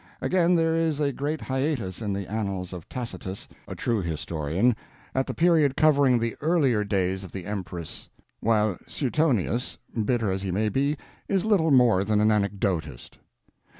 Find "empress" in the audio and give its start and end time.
7.45-8.09